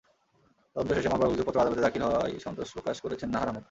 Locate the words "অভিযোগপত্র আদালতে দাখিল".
1.29-2.01